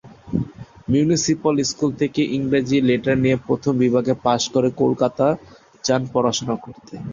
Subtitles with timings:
[0.89, 5.27] Municipal school থেকে ইংরেজিতে letter নিয়ে প্রথম বিভাগে পাস করে কলকাতা
[5.83, 6.93] যান পড়াশোনা করতে।